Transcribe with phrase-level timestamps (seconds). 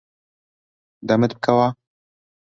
[1.07, 1.67] دەمت بکەوە.